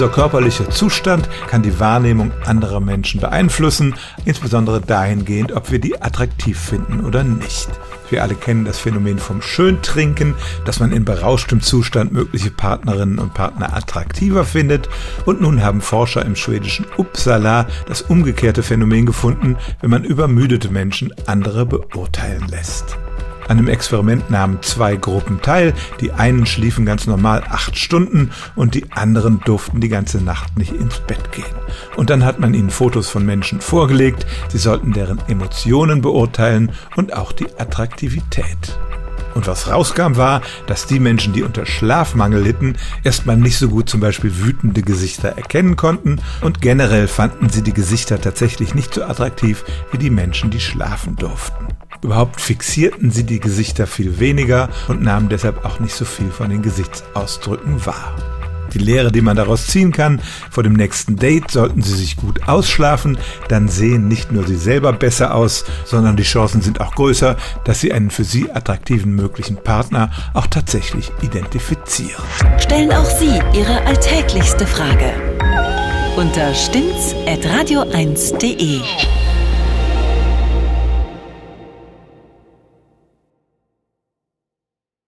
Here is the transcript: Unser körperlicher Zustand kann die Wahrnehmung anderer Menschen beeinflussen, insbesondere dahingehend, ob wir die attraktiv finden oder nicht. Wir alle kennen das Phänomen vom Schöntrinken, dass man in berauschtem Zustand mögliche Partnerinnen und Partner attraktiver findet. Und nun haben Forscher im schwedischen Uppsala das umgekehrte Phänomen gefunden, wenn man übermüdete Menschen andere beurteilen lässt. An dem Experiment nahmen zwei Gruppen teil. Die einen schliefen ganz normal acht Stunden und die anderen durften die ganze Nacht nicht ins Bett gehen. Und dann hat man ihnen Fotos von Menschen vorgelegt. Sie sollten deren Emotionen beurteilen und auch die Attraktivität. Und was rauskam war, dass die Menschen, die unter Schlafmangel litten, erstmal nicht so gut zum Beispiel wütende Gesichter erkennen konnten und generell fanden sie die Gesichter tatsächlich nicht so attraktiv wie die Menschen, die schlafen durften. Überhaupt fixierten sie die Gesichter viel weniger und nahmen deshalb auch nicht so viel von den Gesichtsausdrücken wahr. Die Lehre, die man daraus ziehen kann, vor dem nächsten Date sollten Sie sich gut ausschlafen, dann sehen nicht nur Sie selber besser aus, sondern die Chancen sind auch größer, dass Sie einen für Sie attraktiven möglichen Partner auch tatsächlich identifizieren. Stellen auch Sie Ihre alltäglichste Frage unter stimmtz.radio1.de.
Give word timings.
Unser 0.00 0.14
körperlicher 0.14 0.70
Zustand 0.70 1.28
kann 1.46 1.60
die 1.60 1.78
Wahrnehmung 1.78 2.32
anderer 2.46 2.80
Menschen 2.80 3.20
beeinflussen, 3.20 3.94
insbesondere 4.24 4.80
dahingehend, 4.80 5.52
ob 5.52 5.70
wir 5.70 5.78
die 5.78 6.00
attraktiv 6.00 6.58
finden 6.58 7.04
oder 7.04 7.22
nicht. 7.22 7.68
Wir 8.08 8.22
alle 8.22 8.34
kennen 8.34 8.64
das 8.64 8.78
Phänomen 8.78 9.18
vom 9.18 9.42
Schöntrinken, 9.42 10.36
dass 10.64 10.80
man 10.80 10.92
in 10.92 11.04
berauschtem 11.04 11.60
Zustand 11.60 12.12
mögliche 12.12 12.50
Partnerinnen 12.50 13.18
und 13.18 13.34
Partner 13.34 13.76
attraktiver 13.76 14.46
findet. 14.46 14.88
Und 15.26 15.42
nun 15.42 15.62
haben 15.62 15.82
Forscher 15.82 16.24
im 16.24 16.34
schwedischen 16.34 16.86
Uppsala 16.96 17.66
das 17.86 18.00
umgekehrte 18.00 18.62
Phänomen 18.62 19.04
gefunden, 19.04 19.58
wenn 19.82 19.90
man 19.90 20.04
übermüdete 20.04 20.70
Menschen 20.70 21.12
andere 21.26 21.66
beurteilen 21.66 22.48
lässt. 22.48 22.89
An 23.50 23.56
dem 23.56 23.66
Experiment 23.66 24.30
nahmen 24.30 24.58
zwei 24.62 24.94
Gruppen 24.94 25.42
teil. 25.42 25.74
Die 26.00 26.12
einen 26.12 26.46
schliefen 26.46 26.86
ganz 26.86 27.08
normal 27.08 27.42
acht 27.50 27.76
Stunden 27.76 28.30
und 28.54 28.76
die 28.76 28.92
anderen 28.92 29.40
durften 29.44 29.80
die 29.80 29.88
ganze 29.88 30.22
Nacht 30.22 30.56
nicht 30.56 30.72
ins 30.72 31.00
Bett 31.00 31.32
gehen. 31.32 31.56
Und 31.96 32.10
dann 32.10 32.24
hat 32.24 32.38
man 32.38 32.54
ihnen 32.54 32.70
Fotos 32.70 33.08
von 33.08 33.26
Menschen 33.26 33.60
vorgelegt. 33.60 34.24
Sie 34.50 34.58
sollten 34.58 34.92
deren 34.92 35.18
Emotionen 35.26 36.00
beurteilen 36.00 36.70
und 36.94 37.12
auch 37.12 37.32
die 37.32 37.48
Attraktivität. 37.58 38.78
Und 39.34 39.48
was 39.48 39.68
rauskam 39.68 40.14
war, 40.14 40.42
dass 40.68 40.86
die 40.86 41.00
Menschen, 41.00 41.32
die 41.32 41.42
unter 41.42 41.66
Schlafmangel 41.66 42.40
litten, 42.40 42.76
erstmal 43.02 43.36
nicht 43.36 43.58
so 43.58 43.68
gut 43.68 43.88
zum 43.88 43.98
Beispiel 43.98 44.44
wütende 44.44 44.82
Gesichter 44.82 45.30
erkennen 45.30 45.74
konnten 45.74 46.20
und 46.40 46.62
generell 46.62 47.08
fanden 47.08 47.48
sie 47.48 47.62
die 47.62 47.74
Gesichter 47.74 48.20
tatsächlich 48.20 48.76
nicht 48.76 48.94
so 48.94 49.02
attraktiv 49.02 49.64
wie 49.90 49.98
die 49.98 50.10
Menschen, 50.10 50.50
die 50.50 50.60
schlafen 50.60 51.16
durften. 51.16 51.66
Überhaupt 52.02 52.40
fixierten 52.40 53.10
sie 53.10 53.24
die 53.24 53.40
Gesichter 53.40 53.86
viel 53.86 54.18
weniger 54.18 54.68
und 54.88 55.02
nahmen 55.02 55.28
deshalb 55.28 55.64
auch 55.64 55.80
nicht 55.80 55.94
so 55.94 56.04
viel 56.04 56.30
von 56.30 56.50
den 56.50 56.62
Gesichtsausdrücken 56.62 57.84
wahr. 57.84 58.14
Die 58.72 58.78
Lehre, 58.78 59.10
die 59.10 59.20
man 59.20 59.36
daraus 59.36 59.66
ziehen 59.66 59.92
kann, 59.92 60.20
vor 60.50 60.62
dem 60.62 60.74
nächsten 60.74 61.16
Date 61.16 61.50
sollten 61.50 61.82
Sie 61.82 61.96
sich 61.96 62.16
gut 62.16 62.48
ausschlafen, 62.48 63.18
dann 63.48 63.68
sehen 63.68 64.06
nicht 64.06 64.30
nur 64.30 64.46
Sie 64.46 64.56
selber 64.56 64.92
besser 64.92 65.34
aus, 65.34 65.64
sondern 65.84 66.16
die 66.16 66.22
Chancen 66.22 66.62
sind 66.62 66.80
auch 66.80 66.94
größer, 66.94 67.36
dass 67.64 67.80
Sie 67.80 67.92
einen 67.92 68.10
für 68.10 68.24
Sie 68.24 68.50
attraktiven 68.50 69.14
möglichen 69.14 69.56
Partner 69.56 70.10
auch 70.34 70.46
tatsächlich 70.46 71.10
identifizieren. 71.20 72.22
Stellen 72.58 72.92
auch 72.92 73.10
Sie 73.18 73.40
Ihre 73.52 73.84
alltäglichste 73.86 74.66
Frage 74.66 75.12
unter 76.16 76.54
stimmtz.radio1.de. 76.54 78.80